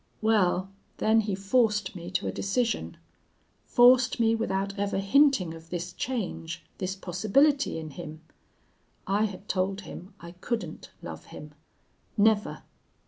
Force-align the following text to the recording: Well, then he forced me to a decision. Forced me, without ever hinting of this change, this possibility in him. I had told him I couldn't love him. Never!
Well, 0.23 0.71
then 0.97 1.21
he 1.21 1.35
forced 1.35 1.95
me 1.95 2.09
to 2.09 2.25
a 2.25 2.31
decision. 2.31 2.97
Forced 3.67 4.19
me, 4.19 4.33
without 4.33 4.79
ever 4.79 4.97
hinting 4.97 5.53
of 5.53 5.69
this 5.69 5.93
change, 5.93 6.63
this 6.79 6.95
possibility 6.95 7.77
in 7.77 7.91
him. 7.91 8.21
I 9.05 9.25
had 9.25 9.47
told 9.47 9.81
him 9.81 10.15
I 10.19 10.31
couldn't 10.31 10.89
love 11.03 11.25
him. 11.25 11.53
Never! 12.17 12.63